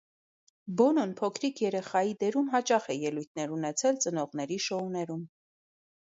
Բոնոն 0.79 1.11
փոքրիկ 1.17 1.59
երեխայի 1.63 2.15
դերում 2.23 2.49
հաճախ 2.53 2.87
է 2.93 2.95
ելույթներ 3.01 3.53
ունեցել 3.57 3.99
ծնողների 4.07 4.57
շոուներում։ 4.69 5.21